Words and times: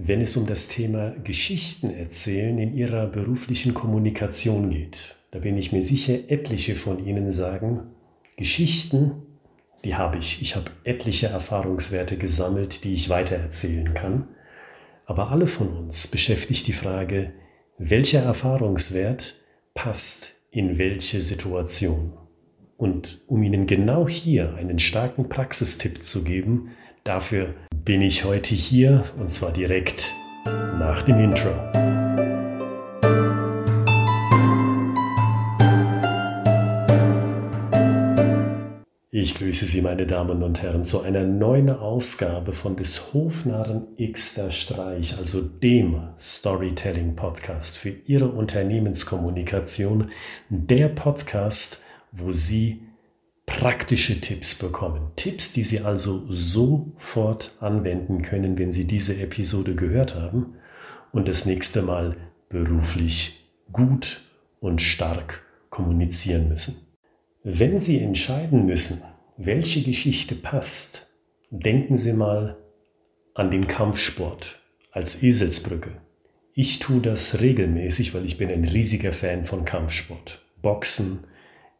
wenn 0.00 0.20
es 0.20 0.36
um 0.36 0.46
das 0.46 0.68
Thema 0.68 1.10
Geschichten 1.24 1.90
erzählen 1.90 2.56
in 2.58 2.72
Ihrer 2.72 3.08
beruflichen 3.08 3.74
Kommunikation 3.74 4.70
geht. 4.70 5.16
Da 5.32 5.40
bin 5.40 5.58
ich 5.58 5.72
mir 5.72 5.82
sicher, 5.82 6.14
etliche 6.28 6.76
von 6.76 7.04
Ihnen 7.04 7.32
sagen, 7.32 7.80
Geschichten, 8.36 9.22
die 9.82 9.96
habe 9.96 10.18
ich. 10.18 10.40
Ich 10.40 10.54
habe 10.54 10.70
etliche 10.84 11.26
Erfahrungswerte 11.26 12.16
gesammelt, 12.16 12.84
die 12.84 12.94
ich 12.94 13.08
weitererzählen 13.08 13.92
kann. 13.92 14.28
Aber 15.04 15.32
alle 15.32 15.48
von 15.48 15.68
uns 15.76 16.06
beschäftigt 16.06 16.68
die 16.68 16.72
Frage, 16.72 17.32
welcher 17.76 18.22
Erfahrungswert 18.22 19.34
passt 19.74 20.46
in 20.52 20.78
welche 20.78 21.22
Situation. 21.22 22.12
Und 22.76 23.20
um 23.26 23.42
Ihnen 23.42 23.66
genau 23.66 24.08
hier 24.08 24.54
einen 24.54 24.78
starken 24.78 25.28
Praxistipp 25.28 26.04
zu 26.04 26.22
geben, 26.22 26.70
dafür 27.02 27.56
bin 27.88 28.02
ich 28.02 28.26
heute 28.26 28.54
hier 28.54 29.02
und 29.18 29.30
zwar 29.30 29.50
direkt 29.50 30.12
nach 30.44 31.04
dem 31.04 31.20
Intro. 31.20 31.48
Ich 39.10 39.34
grüße 39.36 39.64
Sie, 39.64 39.80
meine 39.80 40.06
Damen 40.06 40.42
und 40.42 40.60
Herren, 40.60 40.84
zu 40.84 41.00
einer 41.00 41.24
neuen 41.24 41.70
Ausgabe 41.70 42.52
von 42.52 42.76
des 42.76 43.14
Hofnarren 43.14 43.86
Xter 43.96 44.50
Streich, 44.50 45.16
also 45.16 45.40
dem 45.40 46.10
Storytelling 46.20 47.16
Podcast 47.16 47.78
für 47.78 47.94
Ihre 48.04 48.28
Unternehmenskommunikation. 48.28 50.10
Der 50.50 50.88
Podcast, 50.88 51.86
wo 52.12 52.32
Sie 52.32 52.82
praktische 53.48 54.20
Tipps 54.20 54.54
bekommen. 54.54 55.10
Tipps, 55.16 55.52
die 55.52 55.64
Sie 55.64 55.80
also 55.80 56.24
sofort 56.28 57.52
anwenden 57.60 58.22
können, 58.22 58.58
wenn 58.58 58.72
Sie 58.72 58.86
diese 58.86 59.20
Episode 59.20 59.74
gehört 59.74 60.14
haben 60.14 60.54
und 61.12 61.26
das 61.28 61.46
nächste 61.46 61.82
Mal 61.82 62.16
beruflich 62.48 63.44
gut 63.72 64.20
und 64.60 64.80
stark 64.80 65.42
kommunizieren 65.70 66.48
müssen. 66.48 66.86
Wenn 67.42 67.78
Sie 67.78 68.00
entscheiden 68.00 68.66
müssen, 68.66 69.02
welche 69.36 69.82
Geschichte 69.82 70.34
passt, 70.34 71.08
denken 71.50 71.96
Sie 71.96 72.12
mal 72.12 72.56
an 73.34 73.50
den 73.50 73.66
Kampfsport 73.66 74.60
als 74.90 75.22
Eselsbrücke. 75.22 75.90
Ich 76.54 76.80
tue 76.80 77.00
das 77.00 77.40
regelmäßig, 77.40 78.14
weil 78.14 78.24
ich 78.24 78.36
bin 78.36 78.50
ein 78.50 78.64
riesiger 78.64 79.12
Fan 79.12 79.44
von 79.44 79.64
Kampfsport. 79.64 80.40
Boxen, 80.60 81.24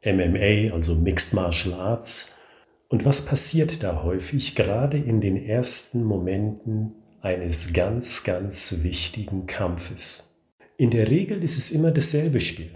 MMA, 0.04 0.72
also 0.72 0.94
Mixed 0.96 1.34
Martial 1.34 1.74
Arts. 1.74 2.46
Und 2.88 3.04
was 3.04 3.26
passiert 3.26 3.82
da 3.82 4.02
häufig, 4.02 4.54
gerade 4.54 4.96
in 4.96 5.20
den 5.20 5.36
ersten 5.36 6.04
Momenten 6.04 6.92
eines 7.20 7.72
ganz, 7.72 8.24
ganz 8.24 8.82
wichtigen 8.82 9.46
Kampfes? 9.46 10.28
In 10.76 10.90
der 10.90 11.10
Regel 11.10 11.42
ist 11.42 11.58
es 11.58 11.70
immer 11.70 11.90
dasselbe 11.90 12.40
Spiel. 12.40 12.70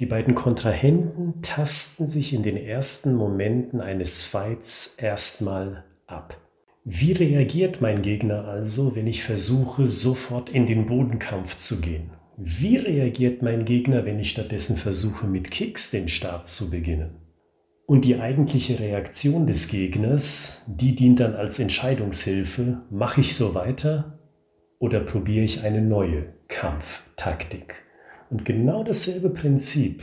Die 0.00 0.06
beiden 0.06 0.34
Kontrahenten 0.34 1.42
tasten 1.42 2.06
sich 2.08 2.32
in 2.32 2.42
den 2.42 2.56
ersten 2.56 3.14
Momenten 3.14 3.80
eines 3.80 4.22
Fights 4.22 4.96
erstmal 4.98 5.84
ab. 6.06 6.38
Wie 6.84 7.12
reagiert 7.12 7.80
mein 7.80 8.02
Gegner 8.02 8.46
also, 8.46 8.96
wenn 8.96 9.06
ich 9.06 9.22
versuche, 9.22 9.88
sofort 9.88 10.50
in 10.50 10.66
den 10.66 10.86
Bodenkampf 10.86 11.54
zu 11.56 11.80
gehen? 11.80 12.10
Wie 12.38 12.76
reagiert 12.76 13.42
mein 13.42 13.64
Gegner, 13.64 14.06
wenn 14.06 14.18
ich 14.18 14.30
stattdessen 14.30 14.76
versuche, 14.76 15.26
mit 15.26 15.50
Kicks 15.50 15.90
den 15.90 16.08
Start 16.08 16.46
zu 16.46 16.70
beginnen? 16.70 17.16
Und 17.86 18.06
die 18.06 18.20
eigentliche 18.20 18.80
Reaktion 18.80 19.46
des 19.46 19.68
Gegners, 19.68 20.64
die 20.66 20.94
dient 20.94 21.20
dann 21.20 21.34
als 21.34 21.58
Entscheidungshilfe, 21.58 22.82
mache 22.90 23.20
ich 23.20 23.36
so 23.36 23.54
weiter 23.54 24.18
oder 24.78 25.00
probiere 25.00 25.44
ich 25.44 25.62
eine 25.64 25.82
neue 25.82 26.32
Kampftaktik? 26.48 27.74
Und 28.30 28.46
genau 28.46 28.82
dasselbe 28.82 29.30
Prinzip, 29.30 30.02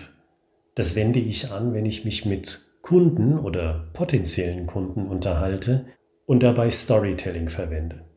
das 0.76 0.96
wende 0.96 1.20
ich 1.20 1.52
an, 1.52 1.74
wenn 1.74 1.88
ich 1.88 2.06
mich 2.06 2.26
mit 2.26 2.70
Kunden 2.84 3.40
oder 3.40 3.90
potenziellen 3.94 4.68
Kunden 4.68 5.08
unterhalte 5.08 5.88
und 6.28 6.44
dabei 6.44 6.70
Storytelling 6.70 7.50
verwende. 7.50 8.09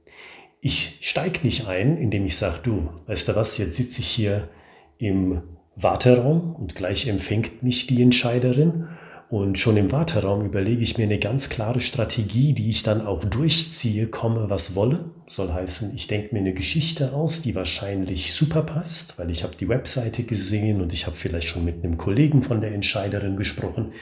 Ich 0.65 0.99
steige 1.00 1.41
nicht 1.43 1.67
ein, 1.67 1.99
indem 1.99 2.25
ich 2.25 2.37
sage, 2.37 2.61
du, 2.62 2.89
weißt 3.09 3.28
du 3.28 3.34
was, 3.34 3.59
jetzt 3.59 3.75
sitze 3.75 4.00
ich 4.00 4.06
hier 4.06 4.49
im 4.97 5.43
Warteraum 5.75 6.55
und 6.55 6.77
gleich 6.77 7.09
empfängt 7.09 7.65
mich 7.65 7.89
die 7.89 8.00
Entscheiderin. 8.00 8.87
Und 9.28 9.59
schon 9.59 9.77
im 9.77 9.91
Warteraum 9.91 10.45
überlege 10.45 10.83
ich 10.83 10.99
mir 10.99 11.05
eine 11.05 11.19
ganz 11.19 11.49
klare 11.49 11.81
Strategie, 11.81 12.53
die 12.53 12.71
ich 12.71 12.84
dann 12.84 13.05
auch 13.05 13.25
durchziehe, 13.25 14.06
komme 14.06 14.51
was 14.51 14.77
wolle. 14.77 15.11
Soll 15.27 15.53
heißen, 15.53 15.97
ich 15.97 16.06
denke 16.06 16.33
mir 16.33 16.41
eine 16.41 16.55
Geschichte 16.55 17.12
aus, 17.12 17.43
die 17.43 17.56
wahrscheinlich 17.56 18.33
super 18.33 18.62
passt, 18.62 19.19
weil 19.19 19.31
ich 19.31 19.43
habe 19.43 19.56
die 19.56 19.69
Webseite 19.69 20.22
gesehen 20.22 20.81
und 20.81 20.93
ich 20.93 21.06
habe 21.06 21.17
vielleicht 21.17 21.49
schon 21.49 21.65
mit 21.65 21.83
einem 21.83 21.99
Kollegen 21.99 22.45
von 22.45 22.61
der 22.61 22.72
Entscheiderin 22.72 23.37
gesprochen. 23.37 23.95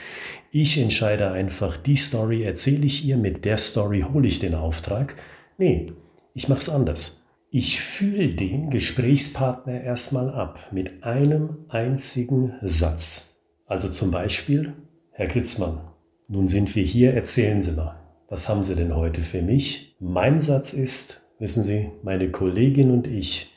Ich 0.50 0.76
entscheide 0.76 1.31
einfach, 1.31 1.78
die 1.78 1.97
Story 1.97 2.43
erzähle 2.43 2.84
ich 2.84 3.06
ihr, 3.06 3.16
mit 3.16 3.47
der 3.47 3.56
Story 3.56 4.04
hole 4.12 4.28
ich 4.28 4.41
den 4.41 4.54
Auftrag. 4.54 5.16
Nee, 5.56 5.93
ich 6.34 6.48
mache 6.48 6.60
es 6.60 6.68
anders. 6.68 7.34
Ich 7.50 7.80
fühle 7.80 8.34
den 8.34 8.70
Gesprächspartner 8.70 9.80
erstmal 9.80 10.30
ab 10.30 10.68
mit 10.70 11.02
einem 11.02 11.64
einzigen 11.68 12.54
Satz. 12.62 13.48
Also 13.66 13.88
zum 13.88 14.10
Beispiel, 14.10 14.74
Herr 15.10 15.26
Kritzmann, 15.26 15.80
nun 16.28 16.46
sind 16.46 16.74
wir 16.76 16.84
hier, 16.84 17.14
erzählen 17.14 17.62
Sie 17.62 17.72
mal, 17.72 17.96
was 18.28 18.48
haben 18.48 18.62
Sie 18.62 18.76
denn 18.76 18.94
heute 18.94 19.20
für 19.20 19.42
mich? 19.42 19.96
Mein 19.98 20.38
Satz 20.38 20.72
ist, 20.72 21.34
wissen 21.40 21.64
Sie, 21.64 21.90
meine 22.04 22.30
Kollegin 22.30 22.92
und 22.92 23.08
ich, 23.08 23.52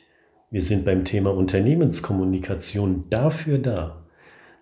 wir 0.50 0.62
sind 0.62 0.84
beim 0.84 1.04
Thema 1.04 1.32
Unternehmenskommunikation 1.32 3.04
dafür 3.10 3.58
da, 3.58 4.04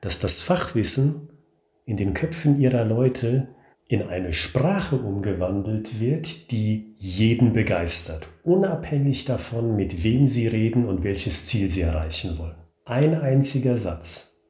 dass 0.03 0.21
das 0.21 0.43
Fachwissen 0.43 1.31
in 1.87 1.97
den 1.97 2.13
Köpfen 2.13 2.61
Ihrer 2.61 2.85
Leute 2.85 3.49
in 3.93 4.09
eine 4.09 4.33
Sprache 4.33 4.97
umgewandelt 4.97 6.01
wird, 6.01 6.51
die 6.51 6.95
jeden 6.97 7.53
begeistert, 7.53 8.27
unabhängig 8.43 9.27
davon, 9.27 9.77
mit 9.77 10.03
wem 10.03 10.27
Sie 10.27 10.49
reden 10.49 10.87
und 10.87 11.05
welches 11.05 11.45
Ziel 11.45 11.69
Sie 11.69 11.83
erreichen 11.83 12.39
wollen. 12.39 12.57
Ein 12.87 13.15
einziger 13.15 13.77
Satz. 13.77 14.47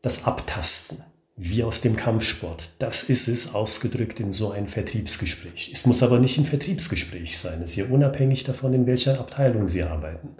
Das 0.00 0.24
Abtasten, 0.24 1.04
wie 1.36 1.62
aus 1.62 1.82
dem 1.82 1.94
Kampfsport, 1.94 2.70
das 2.78 3.10
ist 3.10 3.28
es 3.28 3.54
ausgedrückt 3.54 4.18
in 4.18 4.32
so 4.32 4.50
ein 4.50 4.66
Vertriebsgespräch. 4.66 5.70
Es 5.74 5.84
muss 5.84 6.02
aber 6.02 6.18
nicht 6.18 6.38
ein 6.38 6.46
Vertriebsgespräch 6.46 7.38
sein, 7.38 7.60
es 7.62 7.72
ist 7.72 7.76
ja 7.76 7.94
unabhängig 7.94 8.44
davon, 8.44 8.72
in 8.72 8.86
welcher 8.86 9.20
Abteilung 9.20 9.68
Sie 9.68 9.82
arbeiten. 9.82 10.36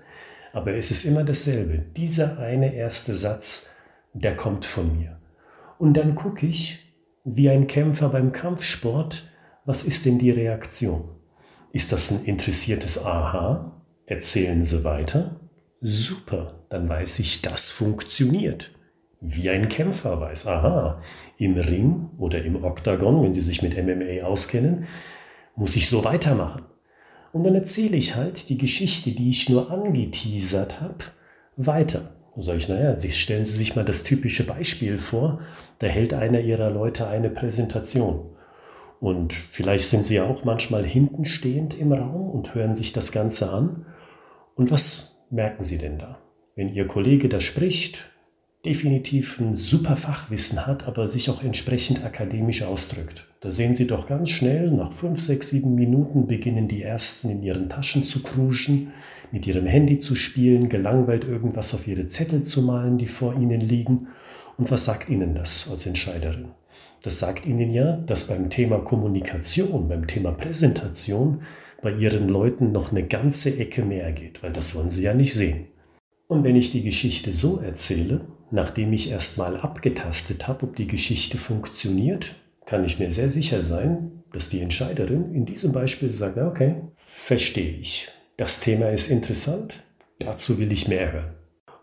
Aber 0.54 0.72
es 0.72 0.90
ist 0.90 1.04
immer 1.04 1.24
dasselbe. 1.24 1.84
Dieser 1.94 2.38
eine 2.38 2.74
erste 2.74 3.14
Satz, 3.14 3.82
der 4.14 4.34
kommt 4.34 4.64
von 4.64 4.96
mir. 4.96 5.20
Und 5.78 5.98
dann 5.98 6.14
gucke 6.14 6.46
ich, 6.46 6.87
wie 7.36 7.50
ein 7.50 7.66
Kämpfer 7.66 8.08
beim 8.08 8.32
Kampfsport, 8.32 9.28
was 9.64 9.84
ist 9.84 10.06
denn 10.06 10.18
die 10.18 10.30
Reaktion? 10.30 11.10
Ist 11.72 11.92
das 11.92 12.10
ein 12.10 12.24
interessiertes 12.24 13.04
Aha? 13.04 13.82
Erzählen 14.06 14.62
Sie 14.62 14.84
weiter? 14.84 15.40
Super, 15.80 16.64
dann 16.70 16.88
weiß 16.88 17.18
ich, 17.18 17.42
das 17.42 17.68
funktioniert. 17.68 18.70
Wie 19.20 19.50
ein 19.50 19.68
Kämpfer 19.68 20.20
weiß, 20.20 20.46
aha, 20.46 21.02
im 21.38 21.56
Ring 21.56 22.10
oder 22.18 22.42
im 22.44 22.64
Oktagon, 22.64 23.22
wenn 23.22 23.34
Sie 23.34 23.42
sich 23.42 23.62
mit 23.62 23.76
MMA 23.76 24.24
auskennen, 24.24 24.86
muss 25.56 25.76
ich 25.76 25.88
so 25.88 26.04
weitermachen. 26.04 26.64
Und 27.32 27.44
dann 27.44 27.54
erzähle 27.54 27.96
ich 27.96 28.14
halt 28.14 28.48
die 28.48 28.58
Geschichte, 28.58 29.10
die 29.10 29.30
ich 29.30 29.48
nur 29.48 29.70
angeteasert 29.70 30.80
habe, 30.80 31.04
weiter. 31.56 32.14
Dann 32.38 32.44
sage 32.44 32.58
ich, 32.58 32.68
naja, 32.68 32.96
stellen 32.96 33.44
Sie 33.44 33.58
sich 33.58 33.74
mal 33.74 33.84
das 33.84 34.04
typische 34.04 34.46
Beispiel 34.46 35.00
vor, 35.00 35.40
da 35.80 35.88
hält 35.88 36.14
einer 36.14 36.38
Ihrer 36.38 36.70
Leute 36.70 37.08
eine 37.08 37.30
Präsentation. 37.30 38.26
Und 39.00 39.32
vielleicht 39.32 39.86
sind 39.86 40.04
Sie 40.04 40.14
ja 40.14 40.24
auch 40.24 40.44
manchmal 40.44 40.84
hinten 40.84 41.24
stehend 41.24 41.76
im 41.76 41.92
Raum 41.92 42.30
und 42.30 42.54
hören 42.54 42.76
sich 42.76 42.92
das 42.92 43.10
Ganze 43.10 43.50
an. 43.50 43.86
Und 44.54 44.70
was 44.70 45.26
merken 45.30 45.64
Sie 45.64 45.78
denn 45.78 45.98
da? 45.98 46.20
Wenn 46.54 46.72
Ihr 46.72 46.86
Kollege 46.86 47.28
da 47.28 47.40
spricht, 47.40 48.08
definitiv 48.64 49.38
ein 49.40 49.54
super 49.54 49.96
Fachwissen 49.96 50.66
hat, 50.66 50.86
aber 50.86 51.08
sich 51.08 51.30
auch 51.30 51.42
entsprechend 51.42 52.04
akademisch 52.04 52.62
ausdrückt. 52.62 53.26
Da 53.40 53.52
sehen 53.52 53.76
Sie 53.76 53.86
doch 53.86 54.08
ganz 54.08 54.30
schnell, 54.30 54.70
nach 54.72 54.92
fünf, 54.92 55.20
sechs, 55.20 55.50
sieben 55.50 55.76
Minuten 55.76 56.26
beginnen 56.26 56.66
die 56.66 56.82
Ersten 56.82 57.30
in 57.30 57.42
ihren 57.42 57.68
Taschen 57.68 58.02
zu 58.02 58.22
kruschen, 58.22 58.92
mit 59.30 59.46
ihrem 59.46 59.66
Handy 59.66 59.98
zu 59.98 60.16
spielen, 60.16 60.68
gelangweilt 60.68 61.24
irgendwas 61.24 61.72
auf 61.72 61.86
ihre 61.86 62.06
Zettel 62.06 62.42
zu 62.42 62.62
malen, 62.62 62.98
die 62.98 63.06
vor 63.06 63.34
ihnen 63.34 63.60
liegen. 63.60 64.08
Und 64.56 64.70
was 64.72 64.86
sagt 64.86 65.08
ihnen 65.08 65.36
das 65.36 65.70
als 65.70 65.86
Entscheiderin? 65.86 66.48
Das 67.02 67.20
sagt 67.20 67.46
ihnen 67.46 67.72
ja, 67.72 67.96
dass 67.96 68.26
beim 68.26 68.50
Thema 68.50 68.78
Kommunikation, 68.80 69.88
beim 69.88 70.08
Thema 70.08 70.32
Präsentation 70.32 71.42
bei 71.80 71.92
ihren 71.92 72.28
Leuten 72.28 72.72
noch 72.72 72.90
eine 72.90 73.06
ganze 73.06 73.56
Ecke 73.60 73.84
mehr 73.84 74.10
geht, 74.10 74.42
weil 74.42 74.52
das 74.52 74.74
wollen 74.74 74.90
sie 74.90 75.04
ja 75.04 75.14
nicht 75.14 75.32
sehen. 75.32 75.68
Und 76.26 76.42
wenn 76.42 76.56
ich 76.56 76.72
die 76.72 76.82
Geschichte 76.82 77.32
so 77.32 77.60
erzähle, 77.60 78.22
nachdem 78.50 78.92
ich 78.92 79.10
erstmal 79.10 79.56
abgetastet 79.56 80.48
habe, 80.48 80.66
ob 80.66 80.76
die 80.76 80.86
Geschichte 80.86 81.38
funktioniert, 81.38 82.34
kann 82.66 82.84
ich 82.84 82.98
mir 82.98 83.10
sehr 83.10 83.30
sicher 83.30 83.62
sein, 83.62 84.22
dass 84.32 84.48
die 84.48 84.60
Entscheiderin 84.60 85.34
in 85.34 85.46
diesem 85.46 85.72
Beispiel 85.72 86.10
sagt, 86.10 86.38
okay, 86.38 86.82
verstehe 87.08 87.72
ich 87.72 88.10
das 88.38 88.60
Thema 88.60 88.90
ist 88.90 89.10
interessant, 89.10 89.82
dazu 90.20 90.60
will 90.60 90.70
ich 90.70 90.86
mehr 90.86 91.12
hören. 91.12 91.34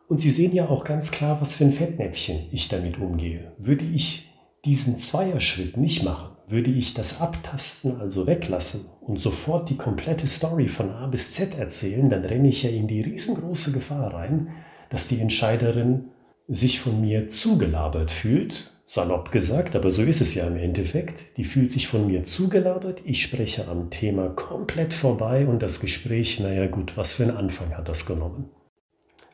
Und 0.08 0.22
Sie 0.22 0.30
sehen 0.30 0.56
ja 0.56 0.70
auch 0.70 0.86
ganz 0.86 1.12
klar, 1.12 1.42
was 1.42 1.58
für 1.58 1.66
ein 1.66 1.74
Fettnäpfchen 1.74 2.48
ich 2.52 2.70
damit 2.70 2.98
umgehe. 2.98 3.52
Würde 3.58 3.84
ich 3.84 4.32
diesen 4.64 4.98
Zweierschritt 4.98 5.76
nicht 5.76 6.04
machen, 6.04 6.30
würde 6.48 6.72
ich 6.72 6.94
das 6.94 7.20
Abtasten 7.20 8.00
also 8.00 8.26
weglassen 8.26 8.90
und 9.02 9.20
sofort 9.20 9.70
die 9.70 9.76
komplette 9.76 10.28
Story 10.28 10.70
von 10.70 10.92
A 10.92 11.08
bis 11.08 11.34
Z 11.34 11.58
erzählen, 11.58 12.10
dann 12.10 12.24
renne 12.24 12.48
ich 12.48 12.64
ja 12.64 12.70
in 12.70 12.88
die 12.88 13.02
riesengroße 13.02 13.74
Gefahr 13.74 14.14
rein, 14.14 14.48
dass 14.90 15.10
die 15.10 15.20
Entscheiderin 15.20 16.06
sich 16.48 16.80
von 16.80 17.02
mir 17.02 17.28
zugelabert 17.28 18.12
fühlt, 18.12 18.72
salopp 18.86 19.32
gesagt, 19.32 19.76
aber 19.76 19.90
so 19.90 20.04
ist 20.04 20.22
es 20.22 20.36
ja 20.36 20.46
im 20.46 20.58
Endeffekt. 20.58 21.38
Die 21.38 21.44
fühlt 21.44 21.72
sich 21.72 21.88
von 21.88 22.06
mir 22.08 22.24
zugelabert, 22.24 23.02
ich 23.04 23.22
spreche 23.22 23.68
am 23.68 23.90
Thema 23.90 24.30
komplett 24.30 24.94
vorbei 24.94 25.48
und 25.48 25.62
das 25.64 25.80
Gespräch, 25.80 26.40
naja 26.40 26.68
gut, 26.68 26.96
was 26.98 27.14
für 27.14 27.24
einen 27.24 27.38
Anfang 27.38 27.76
hat 27.76 27.90
das 27.90 28.06
genommen? 28.06 28.50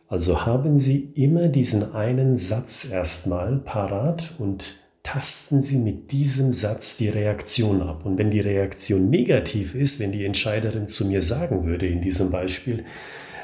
Also 0.08 0.46
haben 0.46 0.78
Sie 0.78 1.14
immer 1.16 1.48
diesen 1.48 1.96
einen 1.96 2.36
Satz 2.36 2.92
erstmal 2.92 3.58
parat 3.58 4.34
und 4.40 4.76
tasten 5.04 5.62
Sie 5.62 5.78
mit 5.78 6.12
diesem 6.12 6.52
Satz 6.52 6.98
die 6.98 7.08
Reaktion 7.08 7.82
ab. 7.82 8.06
Und 8.06 8.18
wenn 8.18 8.30
die 8.30 8.42
Reaktion 8.42 9.10
negativ 9.10 9.74
ist, 9.74 10.00
wenn 10.00 10.12
die 10.12 10.26
Entscheiderin 10.26 10.86
zu 10.86 11.08
mir 11.08 11.22
sagen 11.22 11.64
würde 11.66 11.88
in 11.88 12.02
diesem 12.02 12.30
Beispiel, 12.30 12.84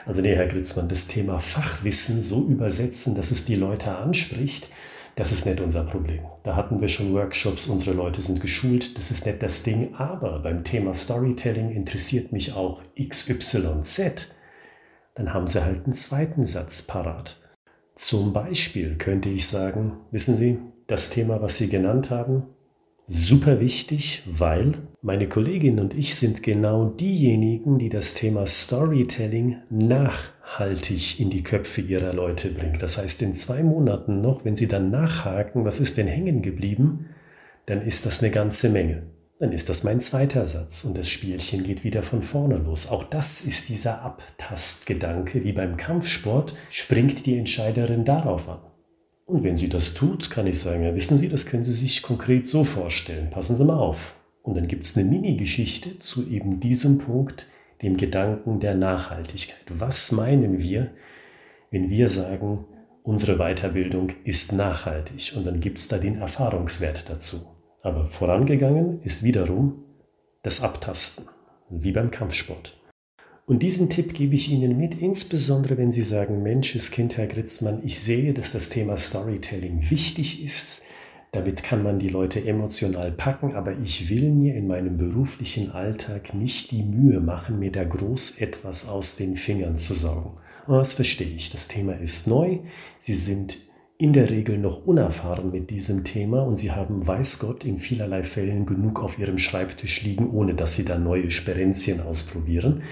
also 0.08 0.22
nee, 0.22 0.36
Herr 0.36 0.48
Gritzmann, 0.48 0.88
das 0.88 1.08
Thema 1.08 1.40
Fachwissen 1.40 2.22
so 2.22 2.48
übersetzen, 2.48 3.16
dass 3.16 3.32
es 3.32 3.44
die 3.46 3.56
Leute 3.56 3.94
anspricht, 3.98 4.70
das 5.18 5.34
ist 5.34 5.46
nicht 5.46 5.60
unser 5.60 5.84
Problem. 5.84 6.22
Da 6.44 6.56
hatten 6.56 6.80
wir 6.80 6.88
schon 6.88 7.14
Workshops, 7.14 7.68
unsere 7.68 7.94
Leute 7.94 8.22
sind 8.22 8.40
geschult, 8.40 8.98
das 8.98 9.12
ist 9.12 9.26
nicht 9.26 9.44
das 9.44 9.64
Ding. 9.64 9.96
Aber 9.96 10.40
beim 10.40 10.64
Thema 10.64 10.94
Storytelling 10.94 11.72
interessiert 11.72 12.32
mich 12.32 12.54
auch 12.54 12.84
XYZ. 12.98 14.28
Dann 15.16 15.34
haben 15.34 15.48
sie 15.48 15.64
halt 15.64 15.84
einen 15.84 15.94
zweiten 15.94 16.46
Satz 16.46 16.84
parat. 16.84 17.42
Zum 17.94 18.32
Beispiel 18.32 18.96
könnte 18.96 19.28
ich 19.28 19.48
sagen, 19.48 19.98
wissen 20.12 20.36
Sie, 20.36 20.60
das 20.86 21.10
Thema, 21.10 21.42
was 21.42 21.58
Sie 21.58 21.68
genannt 21.68 22.12
haben, 22.12 22.44
super 23.08 23.60
wichtig, 23.60 24.24
weil 24.26 24.88
meine 25.08 25.30
Kollegin 25.30 25.80
und 25.80 25.94
ich 25.94 26.16
sind 26.16 26.44
genau 26.44 26.90
diejenigen, 26.90 27.80
die 27.80 27.88
das 27.88 28.16
Thema 28.16 28.46
Storytelling 28.46 29.56
nachhaltig 29.70 31.22
in 31.22 31.30
die 31.30 31.44
Köpfe 31.44 31.80
ihrer 31.80 32.12
Leute 32.12 32.50
bringt. 32.52 32.84
Das 32.84 32.98
heißt, 32.98 33.22
in 33.22 33.34
zwei 33.34 33.64
Monaten 33.64 34.20
noch, 34.20 34.44
wenn 34.44 34.58
Sie 34.58 34.68
dann 34.68 34.92
nachhaken, 34.92 35.64
was 35.64 35.80
ist 35.80 35.96
denn 35.96 36.08
hängen 36.08 36.42
geblieben, 36.42 37.06
dann 37.68 37.82
ist 37.82 38.06
das 38.06 38.22
eine 38.22 38.34
ganze 38.34 38.68
Menge. 38.68 39.04
Dann 39.40 39.54
ist 39.54 39.70
das 39.70 39.86
mein 39.86 40.02
zweiter 40.02 40.46
Satz 40.46 40.84
und 40.84 40.98
das 40.98 41.08
Spielchen 41.08 41.64
geht 41.64 41.86
wieder 41.86 42.04
von 42.04 42.22
vorne 42.22 42.58
los. 42.58 42.90
Auch 42.90 43.06
das 43.06 43.46
ist 43.46 43.70
dieser 43.70 44.02
Abtastgedanke, 44.02 45.42
wie 45.46 45.54
beim 45.54 45.78
Kampfsport, 45.78 46.54
springt 46.70 47.26
die 47.26 47.38
Entscheiderin 47.38 48.04
darauf 48.04 48.50
an. 48.50 48.60
Und 49.24 49.46
wenn 49.46 49.56
sie 49.56 49.70
das 49.70 49.94
tut, 49.94 50.30
kann 50.30 50.48
ich 50.48 50.60
sagen, 50.60 50.84
ja, 50.84 50.94
wissen 50.94 51.18
Sie, 51.18 51.30
das 51.30 51.46
können 51.46 51.64
Sie 51.64 51.72
sich 51.72 52.02
konkret 52.02 52.46
so 52.46 52.66
vorstellen. 52.66 53.30
Passen 53.30 53.56
Sie 53.56 53.64
mal 53.64 53.78
auf. 53.78 54.17
Und 54.48 54.56
dann 54.56 54.70
gibt 54.70 54.86
es 54.86 54.98
eine 54.98 55.10
Mini-Geschichte 55.10 56.00
zu 56.00 56.26
eben 56.30 56.62
diesem 56.62 57.00
Punkt, 57.00 57.48
dem 57.82 57.98
Gedanken 57.98 58.62
der 58.62 58.76
Nachhaltigkeit. 58.76 59.66
Was 59.68 60.14
meinen 60.14 60.60
wir, 60.60 60.92
wenn 61.70 61.90
wir 61.90 62.10
sagen, 62.10 62.64
unsere 63.04 63.40
Weiterbildung 63.40 64.14
ist 64.24 64.54
nachhaltig? 64.54 65.34
Und 65.36 65.46
dann 65.46 65.60
gibt 65.60 65.80
es 65.80 65.90
da 65.90 65.98
den 65.98 66.16
Erfahrungswert 66.16 67.10
dazu. 67.10 67.42
Aber 67.82 68.08
vorangegangen 68.08 69.02
ist 69.02 69.26
wiederum 69.26 69.84
das 70.44 70.64
Abtasten, 70.64 71.26
wie 71.70 71.92
beim 71.92 72.10
Kampfsport. 72.10 72.80
Und 73.48 73.64
diesen 73.64 73.90
Tipp 73.90 74.14
gebe 74.14 74.36
ich 74.36 74.50
Ihnen 74.50 74.78
mit, 74.78 74.96
insbesondere 74.96 75.78
wenn 75.78 75.92
Sie 75.92 76.04
sagen, 76.04 76.42
Mensch, 76.42 76.74
Kind, 76.92 77.18
Herr 77.18 77.28
Gritzmann, 77.28 77.82
ich 77.84 78.00
sehe, 78.00 78.34
dass 78.34 78.54
das 78.54 78.70
Thema 78.70 78.96
Storytelling 78.96 79.90
wichtig 79.90 80.42
ist. 80.42 80.87
Damit 81.34 81.62
kann 81.62 81.84
man 81.84 82.00
die 82.00 82.10
Leute 82.10 82.44
emotional 82.44 83.12
packen, 83.12 83.56
aber 83.56 83.78
ich 83.78 84.10
will 84.10 84.32
mir 84.32 84.56
in 84.56 84.68
meinem 84.68 84.98
beruflichen 84.98 85.72
Alltag 85.72 86.34
nicht 86.34 86.72
die 86.72 86.84
Mühe 86.84 87.20
machen, 87.20 87.60
mir 87.60 87.72
da 87.72 87.84
groß 87.84 88.40
etwas 88.40 88.88
aus 88.88 89.18
den 89.18 89.36
Fingern 89.36 89.76
zu 89.76 89.94
saugen. 89.94 90.38
Aber 90.66 90.80
das 90.80 90.94
verstehe 90.94 91.36
ich. 91.36 91.50
Das 91.50 91.68
Thema 91.68 91.94
ist 91.94 92.28
neu. 92.28 92.60
Sie 93.00 93.14
sind 93.14 93.58
in 93.98 94.14
der 94.14 94.30
Regel 94.30 94.58
noch 94.58 94.86
unerfahren 94.86 95.52
mit 95.52 95.70
diesem 95.70 96.04
Thema 96.04 96.44
und 96.44 96.58
sie 96.58 96.72
haben, 96.72 97.06
weiß 97.08 97.40
Gott, 97.40 97.66
in 97.66 97.80
vielerlei 97.80 98.24
Fällen 98.24 98.66
genug 98.66 99.02
auf 99.02 99.18
ihrem 99.18 99.38
Schreibtisch 99.38 100.04
liegen, 100.04 100.30
ohne 100.30 100.54
dass 100.54 100.76
sie 100.76 100.86
da 100.86 101.00
neue 101.00 101.32
Sperenzien 101.32 102.02
ausprobieren. 102.02 102.84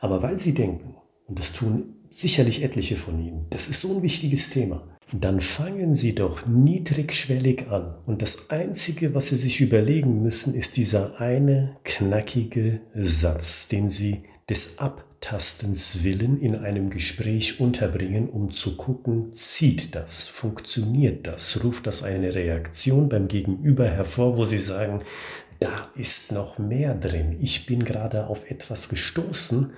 Aber 0.00 0.22
weil 0.22 0.36
sie 0.36 0.54
denken, 0.54 0.94
und 1.26 1.38
das 1.38 1.52
tun 1.52 1.94
sicherlich 2.10 2.62
etliche 2.62 2.96
von 2.96 3.18
ihnen, 3.18 3.46
das 3.50 3.68
ist 3.68 3.80
so 3.80 3.96
ein 3.96 4.02
wichtiges 4.02 4.50
Thema, 4.50 4.95
dann 5.12 5.40
fangen 5.40 5.94
Sie 5.94 6.14
doch 6.14 6.46
niedrigschwellig 6.46 7.68
an. 7.68 7.94
Und 8.06 8.22
das 8.22 8.50
Einzige, 8.50 9.14
was 9.14 9.28
Sie 9.28 9.36
sich 9.36 9.60
überlegen 9.60 10.22
müssen, 10.22 10.54
ist 10.54 10.76
dieser 10.76 11.20
eine 11.20 11.76
knackige 11.84 12.80
Satz, 12.94 13.68
den 13.68 13.88
Sie 13.88 14.24
des 14.48 14.80
Abtastens 14.80 16.02
willen 16.02 16.40
in 16.40 16.56
einem 16.56 16.90
Gespräch 16.90 17.60
unterbringen, 17.60 18.28
um 18.28 18.52
zu 18.52 18.76
gucken, 18.76 19.32
zieht 19.32 19.94
das, 19.94 20.26
funktioniert 20.26 21.26
das, 21.26 21.62
ruft 21.62 21.86
das 21.86 22.02
eine 22.02 22.34
Reaktion 22.34 23.08
beim 23.08 23.28
Gegenüber 23.28 23.88
hervor, 23.88 24.36
wo 24.36 24.44
Sie 24.44 24.58
sagen, 24.58 25.02
da 25.60 25.88
ist 25.94 26.32
noch 26.32 26.58
mehr 26.58 26.94
drin. 26.94 27.36
Ich 27.40 27.66
bin 27.66 27.84
gerade 27.84 28.26
auf 28.26 28.50
etwas 28.50 28.88
gestoßen, 28.88 29.74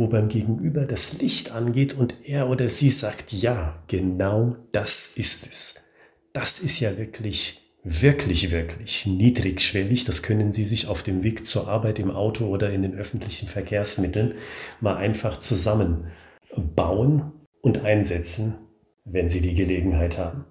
wo 0.00 0.08
beim 0.08 0.28
Gegenüber 0.28 0.86
das 0.86 1.20
Licht 1.20 1.52
angeht 1.52 1.94
und 1.94 2.14
er 2.24 2.48
oder 2.48 2.68
sie 2.68 2.90
sagt, 2.90 3.32
ja, 3.32 3.80
genau 3.86 4.56
das 4.72 5.16
ist 5.16 5.46
es. 5.46 5.92
Das 6.32 6.58
ist 6.58 6.80
ja 6.80 6.96
wirklich, 6.96 7.74
wirklich, 7.84 8.50
wirklich 8.50 9.06
niedrigschwellig. 9.06 10.04
Das 10.04 10.22
können 10.22 10.52
Sie 10.52 10.64
sich 10.64 10.88
auf 10.88 11.02
dem 11.02 11.22
Weg 11.22 11.46
zur 11.46 11.68
Arbeit 11.68 11.98
im 11.98 12.10
Auto 12.10 12.46
oder 12.46 12.70
in 12.70 12.82
den 12.82 12.94
öffentlichen 12.94 13.46
Verkehrsmitteln 13.46 14.34
mal 14.80 14.96
einfach 14.96 15.38
zusammenbauen 15.38 17.32
und 17.60 17.84
einsetzen, 17.84 18.56
wenn 19.04 19.28
Sie 19.28 19.42
die 19.42 19.54
Gelegenheit 19.54 20.18
haben. 20.18 20.46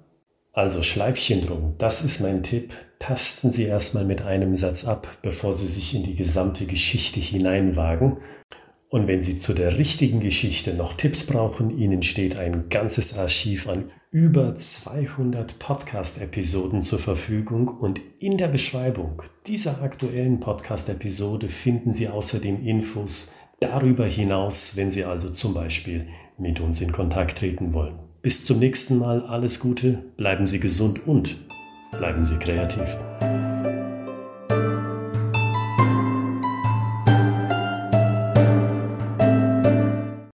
Also 0.53 0.83
Schleifchen 0.83 1.45
drum, 1.45 1.75
das 1.77 2.03
ist 2.03 2.21
mein 2.21 2.43
Tipp. 2.43 2.73
Tasten 2.99 3.49
Sie 3.49 3.63
erstmal 3.63 4.05
mit 4.05 4.21
einem 4.21 4.55
Satz 4.55 4.85
ab, 4.85 5.07
bevor 5.21 5.53
Sie 5.53 5.67
sich 5.67 5.95
in 5.95 6.03
die 6.03 6.15
gesamte 6.15 6.65
Geschichte 6.65 7.19
hineinwagen 7.19 8.17
und 8.89 9.07
wenn 9.07 9.21
Sie 9.21 9.37
zu 9.37 9.53
der 9.53 9.77
richtigen 9.77 10.19
Geschichte 10.19 10.73
noch 10.73 10.93
Tipps 10.93 11.27
brauchen, 11.27 11.69
Ihnen 11.69 12.01
steht 12.01 12.37
ein 12.37 12.69
ganzes 12.69 13.17
Archiv 13.17 13.67
an 13.67 13.91
über 14.11 14.55
200 14.55 15.59
Podcast-Episoden 15.59 16.81
zur 16.81 16.97
Verfügung 16.97 17.67
und 17.67 18.01
in 18.17 18.39
der 18.39 18.47
Beschreibung 18.47 19.21
dieser 19.45 19.83
aktuellen 19.83 20.39
Podcast-Episode 20.39 21.47
finden 21.47 21.93
Sie 21.93 22.07
außerdem 22.07 22.65
Infos 22.65 23.35
darüber 23.59 24.07
hinaus, 24.07 24.75
wenn 24.75 24.89
Sie 24.89 25.03
also 25.03 25.29
zum 25.29 25.53
Beispiel 25.53 26.07
mit 26.39 26.59
uns 26.59 26.81
in 26.81 26.91
Kontakt 26.91 27.37
treten 27.37 27.73
wollen. 27.73 27.99
Bis 28.23 28.45
zum 28.45 28.57
nächsten 28.57 28.97
Mal 28.97 29.21
alles 29.21 29.59
Gute, 29.59 30.03
bleiben 30.17 30.47
Sie 30.47 30.59
gesund 30.59 31.05
und 31.05 31.37
bleiben 31.91 32.25
Sie 32.25 32.37
kreativ. 32.37 32.97